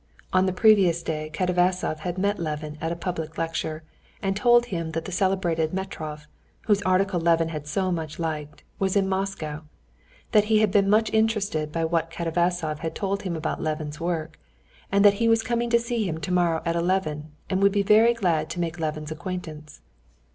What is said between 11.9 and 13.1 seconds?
Katavasov had